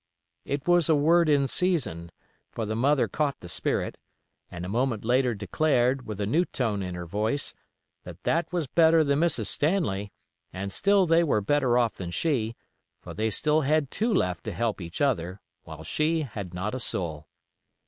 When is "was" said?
0.67-0.89, 8.51-8.65